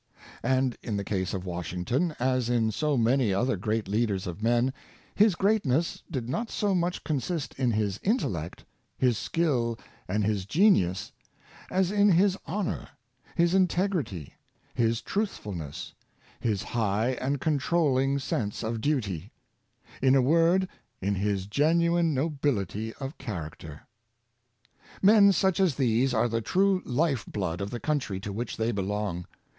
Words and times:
And 0.41 0.79
in 0.81 0.97
the 0.97 1.03
case 1.03 1.31
of 1.31 1.45
Washington, 1.45 2.15
as 2.19 2.49
in 2.49 2.71
so 2.71 2.97
many 2.97 3.31
other 3.31 3.55
great 3.55 3.87
leaders 3.87 4.25
of 4.25 4.41
men, 4.41 4.73
his 5.13 5.35
greatness 5.35 6.01
did 6.09 6.27
not 6.27 6.49
so 6.49 6.73
much 6.73 7.03
con 7.03 7.19
sist 7.19 7.53
in 7.59 7.69
his 7.69 7.99
intellect, 8.01 8.65
his 8.97 9.15
skill 9.19 9.77
and 10.07 10.23
his 10.23 10.47
genius, 10.47 11.11
as 11.69 11.91
in 11.91 12.09
his 12.13 12.35
honor, 12.47 12.89
his 13.35 13.53
integrity, 13.53 14.33
his 14.73 15.03
truthfulness, 15.03 15.93
his 16.39 16.63
high 16.63 17.09
and 17.21 17.39
con 17.39 17.59
trolling 17.59 18.17
sense 18.19 18.63
of 18.63 18.81
duty— 18.81 19.31
in 20.01 20.15
a 20.15 20.21
word, 20.23 20.67
in 20.99 21.13
his 21.13 21.45
genuine 21.45 22.11
nobility 22.11 22.91
of 22.95 23.19
character. 23.19 23.81
Men 25.03 25.31
such 25.31 25.59
as 25.59 25.75
these 25.75 26.11
are 26.11 26.27
the 26.27 26.41
true 26.41 26.81
life 26.85 27.23
blood 27.27 27.61
of 27.61 27.69
the 27.69 27.79
coun 27.79 27.99
try 27.99 28.17
t6 28.17 28.33
which 28.33 28.57
they 28.57 28.71
belong. 28.71 29.27